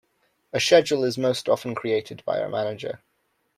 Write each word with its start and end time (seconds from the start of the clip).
A 0.51 0.59
schedule 0.59 1.03
is 1.03 1.19
most 1.19 1.47
often 1.47 1.75
created 1.75 2.23
by 2.25 2.39
a 2.39 2.49
manager. 2.49 3.03